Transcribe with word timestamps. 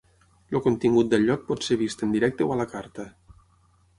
El 0.53 0.61
contingut 0.67 1.11
del 1.11 1.27
lloc 1.27 1.43
pot 1.51 1.67
ser 1.67 1.77
vist 1.83 2.03
en 2.09 2.17
directe 2.17 2.47
o 2.47 2.53
a 2.55 2.59
la 2.63 2.67
carta. 2.75 3.09